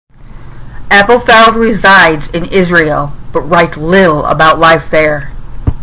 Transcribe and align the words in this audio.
Appelfeld 0.89 1.53
resides 1.53 2.27
in 2.29 2.45
Israel 2.45 3.13
but 3.31 3.41
writes 3.41 3.77
little 3.77 4.25
about 4.25 4.57
life 4.57 4.89
there. 4.89 5.31